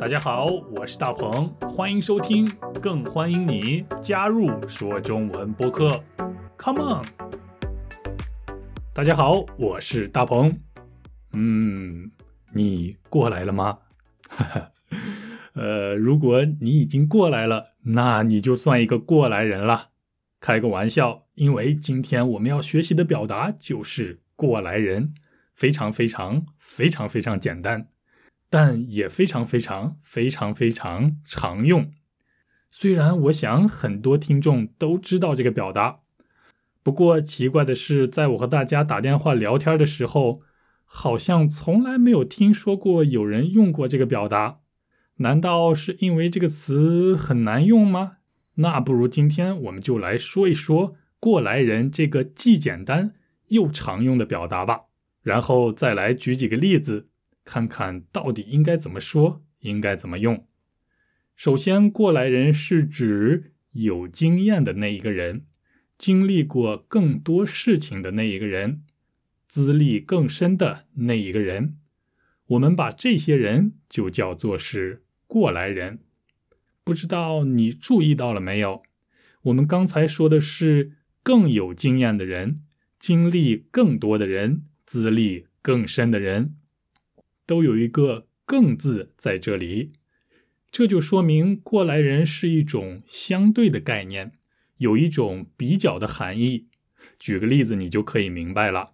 [0.00, 0.46] 大家好，
[0.76, 2.48] 我是大鹏，欢迎收听，
[2.80, 6.00] 更欢迎你加入说中文播客。
[6.56, 7.04] Come on！
[8.94, 10.56] 大家好，我是大鹏。
[11.32, 12.12] 嗯，
[12.54, 13.76] 你过来了吗？
[14.28, 14.70] 哈哈，
[15.54, 19.88] 呃，如果你已经过来了，那你就算一个过来人了。
[20.40, 25.12] 开个玩笑，因为今天我们要学习的表达就是“过来人”，
[25.56, 27.88] 非常非常非常非常简单。
[28.50, 31.92] 但也非常非常非常非常常用。
[32.70, 36.00] 虽然我想很多听众都知道这个表达，
[36.82, 40.42] 不过奇怪的是，在我和大家打电话聊天的时候，
[40.84, 44.60] 好像从来没有听说过有人用过这个表达。
[45.16, 48.18] 难道是因为这个词很难用吗？
[48.56, 53.14] 那不如今天我们就来说一说“过来人”这个既简单
[53.48, 54.82] 又常用的表达吧，
[55.22, 57.08] 然后再来举几个例子。
[57.48, 60.46] 看看到底应该怎么说，应该怎么用。
[61.34, 65.46] 首先，过来人是指有经验的那一个人，
[65.96, 68.82] 经历过更多事情的那一个人，
[69.48, 71.78] 资历更深的那一个人。
[72.48, 76.00] 我们把这些人就叫做是过来人。
[76.84, 78.82] 不知道你注意到了没有？
[79.44, 82.60] 我们刚才说的是更有经验的人，
[83.00, 86.56] 经历更多的人，资历更深的人。
[87.48, 89.94] 都有一个“更”字在这里，
[90.70, 94.32] 这就说明过来人是一种相对的概念，
[94.76, 96.66] 有一种比较的含义。
[97.18, 98.90] 举个例子，你就可以明白了。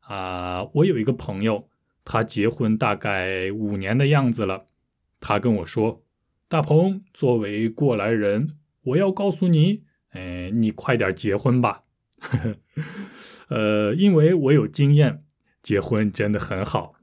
[0.00, 1.68] 啊，我有一个朋友，
[2.04, 4.66] 他结婚大概五年的样子了。
[5.20, 6.04] 他跟我说
[6.48, 11.84] ：“大鹏，作为过来人，我要告诉你，哎，你快点结婚吧。
[13.46, 15.22] 呃，因为我有经验，
[15.62, 16.96] 结婚真的很好。”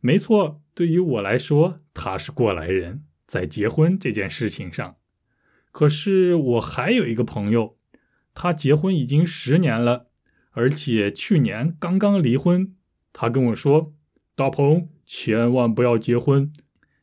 [0.00, 4.96] 没错，对于我来说，他是过来人，在结婚这件事情上。
[5.72, 7.76] 可是我还有一个朋友，
[8.32, 10.06] 他结婚已经十年了，
[10.52, 12.74] 而且去年刚刚离婚。
[13.12, 13.92] 他跟我说
[14.36, 16.52] ：“大鹏，千万不要结婚，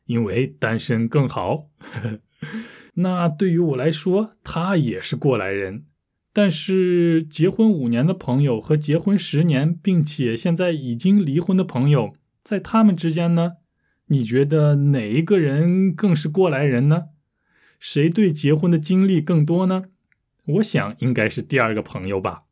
[0.06, 1.68] 因为单身更好。
[2.98, 5.84] ”那对于我来说，他也是过来人。
[6.32, 12.15] 但是结婚五年的朋友和结婚十年并且现在已经离婚的朋友。
[12.46, 13.54] 在他们之间呢，
[14.06, 17.06] 你觉得哪一个人更是过来人呢？
[17.80, 19.86] 谁对结婚的经历更多呢？
[20.44, 22.44] 我想应该是第二个朋友吧。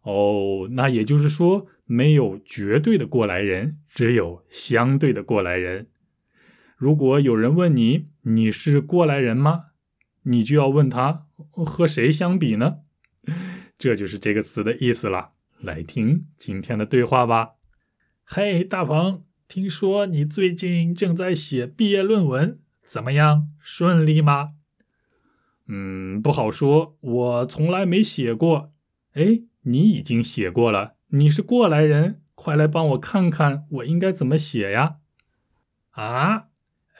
[0.00, 5.88] 哦，那也就是说，没有绝对的过来人，只有相对的过来人。
[6.78, 9.64] 如果有人问你你是过来人吗？
[10.22, 12.76] 你就要问他和谁相比呢？
[13.76, 15.32] 这就是这个词的意思了。
[15.60, 17.57] 来听今天的对话吧。
[18.30, 23.48] 嘿，大鹏，听说你最近正在写毕业论文，怎么样？
[23.58, 24.50] 顺利吗？
[25.66, 28.74] 嗯，不好说，我从来没写过。
[29.14, 34.96] 哎，你已经写过了，你是过来人，快来帮我看看，我应该怎么写呀？
[35.92, 36.48] 啊？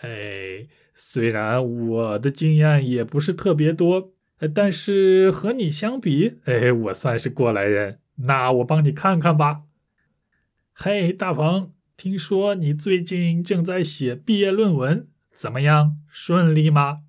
[0.01, 4.15] 哎，虽然我的经验也不是特别多，
[4.55, 8.01] 但是和你相比，哎，我算是过来人。
[8.17, 9.65] 那我帮你看看吧。
[10.81, 15.97] 嘿，大鹏，听说你最近正在写毕业论文，怎么样？
[16.07, 17.01] 顺利吗？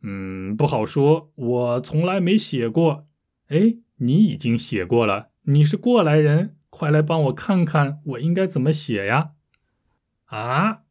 [0.00, 3.06] 嗯，不好说，我从来没写过。
[3.48, 9.32] 哎，你已经写过了，你是过来人，快来帮我看看，我应该怎么写呀？
[10.24, 10.84] 啊？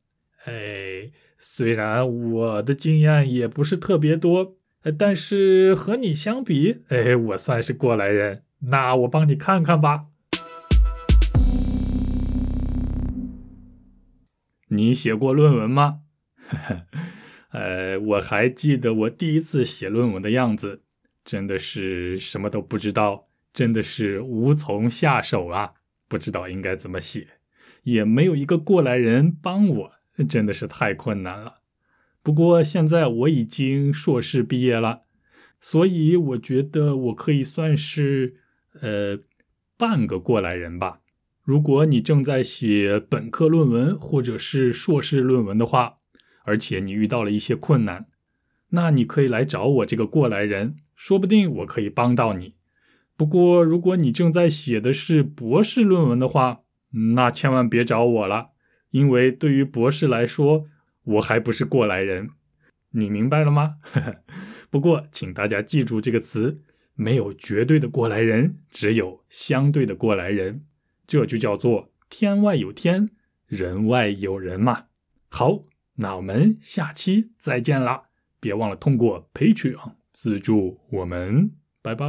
[0.46, 4.58] 哎，虽然我的经验也不是特别多，
[4.96, 8.44] 但是和你相比，哎，我算是过来人。
[8.60, 10.06] 那我帮你看看吧。
[14.76, 16.02] 你写过论文吗？
[17.52, 20.82] 呃，我还记得我第一次写论文的样子，
[21.24, 25.74] 真的是什么都不知道，真的是无从下手啊！
[26.08, 27.28] 不知道应该怎么写，
[27.84, 29.92] 也没有一个过来人帮我，
[30.28, 31.60] 真的是太困难了。
[32.24, 35.04] 不过现在我已经硕士毕业了，
[35.62, 38.38] 所以我觉得我可以算是
[38.82, 39.20] 呃
[39.78, 41.02] 半个过来人吧。
[41.44, 45.98] 如果你正在写本科论文或者是硕士论文的话，
[46.46, 48.08] 而且你遇到了一些困难，
[48.70, 52.56] 那你可以来找我这个过来人，说不定我可以帮到你。
[53.18, 56.62] 不过，如果你正在写的是博士论文的话，
[57.16, 58.52] 那千万别找我了，
[58.92, 60.66] 因为对于博士来说，
[61.04, 62.30] 我还不是过来人。
[62.92, 63.76] 你明白了吗？
[64.72, 66.62] 不过，请大家记住这个词：
[66.96, 70.64] 没有绝对的过来人，只有相对的过来人。
[71.06, 73.10] 这就叫做天外有天，
[73.48, 74.86] 人外有人嘛。
[75.30, 75.64] 好，
[75.96, 78.04] 那我们下期再见啦！
[78.40, 81.52] 别忘了通过 Patreon 资助我们，
[81.82, 82.06] 拜拜。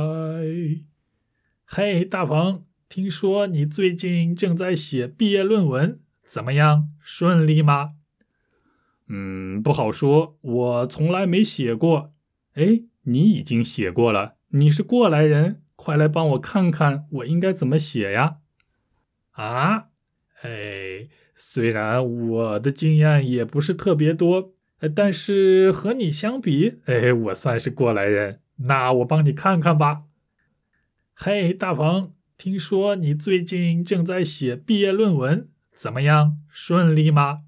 [1.64, 5.99] 嘿，大鹏，听说你最近正在写毕业论文，
[6.29, 6.91] 怎么样？
[7.00, 7.93] 顺利吗？
[9.08, 12.14] 嗯，不好说，我从来没写过。
[12.55, 18.38] 哎，你已经写过了，你是过来人，快来帮我看看，我应该怎么写呀？
[19.35, 19.91] 啊？
[20.43, 24.53] 哎，虽然我的经验也不是特别多，
[24.95, 28.41] 但是和你相比，哎，我算是过来人。
[28.57, 30.03] 那我帮你看看吧。
[31.15, 36.39] 嘿，大鹏，听说你最近正在写毕业论文，怎么样？
[36.49, 37.41] 顺利吗？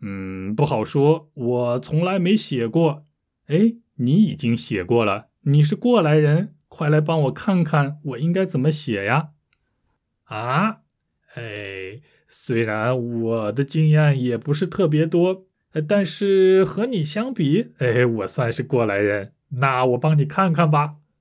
[0.00, 3.06] 嗯，不好说，我从来没写过。
[3.46, 9.30] 哎，你已经写过了，你是过来人，快来帮我看看，我应该怎么写呀？
[10.28, 10.80] 啊？
[11.34, 15.46] 哎，虽然我的经验也不是特别多，
[15.86, 19.32] 但是和你相比，哎，我算是过来人。
[19.50, 20.96] 那我帮你看看吧。